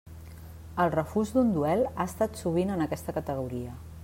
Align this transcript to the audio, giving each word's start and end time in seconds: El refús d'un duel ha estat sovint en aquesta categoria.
El 0.85 0.89
refús 0.95 1.33
d'un 1.35 1.53
duel 1.57 1.85
ha 1.91 2.09
estat 2.13 2.43
sovint 2.45 2.77
en 2.79 2.85
aquesta 2.89 3.19
categoria. 3.21 3.81